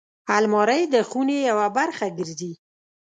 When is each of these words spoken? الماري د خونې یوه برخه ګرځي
الماري 0.37 0.81
د 0.93 0.95
خونې 1.09 1.37
یوه 1.49 1.67
برخه 1.77 2.05
ګرځي 2.17 2.53